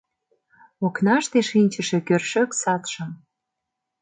[0.85, 3.09] Окнаште шинчыше кӧршӧк садшым